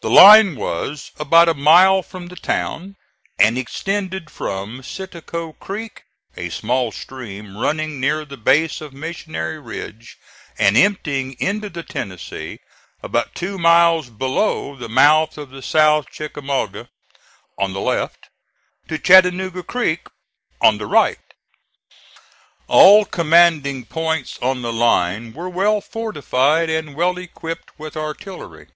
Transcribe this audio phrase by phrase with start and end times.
[0.00, 2.96] The line was about a mile from the town,
[3.38, 10.16] and extended from Citico Creek, a small stream running near the base of Missionary Ridge
[10.58, 12.60] and emptying into the Tennessee
[13.02, 16.88] about two miles below the mouth of the South Chickamauga,
[17.58, 18.30] on the left,
[18.88, 20.06] to Chattanooga Creek
[20.62, 21.18] on the right.
[22.66, 28.68] All commanding points on the line were well fortified and well equipped with artillery.